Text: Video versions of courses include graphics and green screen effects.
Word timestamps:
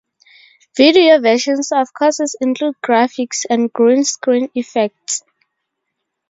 Video 0.75 1.19
versions 1.21 1.71
of 1.71 1.93
courses 1.93 2.35
include 2.41 2.73
graphics 2.83 3.45
and 3.47 3.71
green 3.71 4.03
screen 4.03 4.49
effects. 4.55 5.23